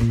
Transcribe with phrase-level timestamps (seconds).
[0.00, 0.06] 拉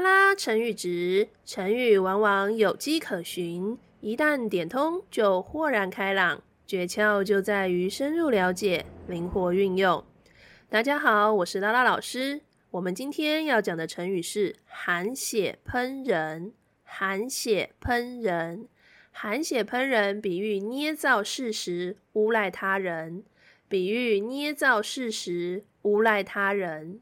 [0.00, 6.42] 拉成语质，成语往往有迹可循，一旦点通就豁然开朗。
[6.66, 10.02] 诀窍就在于深入了解，灵活运用。
[10.70, 12.40] 大家好，我是拉拉老师。
[12.70, 16.54] 我们今天要讲的成语是“含血喷人”。
[16.88, 18.68] 含血喷人，
[19.18, 23.24] 含血喷人，比喻捏造事实，诬赖他人。
[23.66, 27.00] 比喻捏造事实，诬赖他人。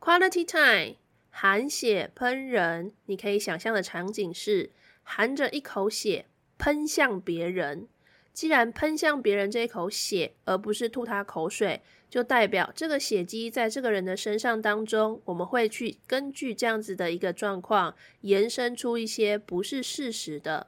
[0.00, 0.96] Quality time，
[1.30, 2.90] 含血喷人。
[3.04, 4.70] 你可以想象的场景是
[5.04, 6.26] 含着一口血
[6.58, 7.86] 喷向别人。
[8.32, 20.66] 既然喷向别人这一口血，而不是吐他口水，就代表这个血迹在这个人的身上当中，我们会去根据这样子的一个状况，延伸出一些不是事实的。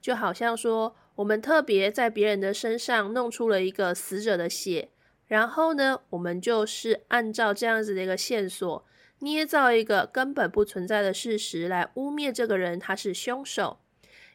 [0.00, 4.90] 就好像说，我们特别在别人的身上弄出了一个死者的血，
[5.26, 8.84] 然后呢，我们就是按照这样子的一个线索，
[9.20, 13.78] 捏造一个根本不存在的事实来污蔑这个人他是凶手。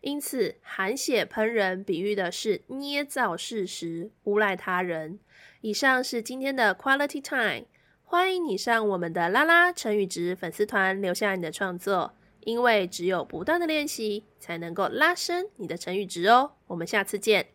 [0.01, 5.17] 因此，含血喷人比喻的是捏造事实、诬赖他人。
[5.61, 7.67] 以上是今天的 Quality Time，
[8.03, 12.13] 欢迎你上我们的拉拉成语值粉丝团留下你的创作，
[12.45, 16.53] 因为只有不断的练习，才能够拉伸你的成语值哦。
[16.67, 17.47] 我们下次见。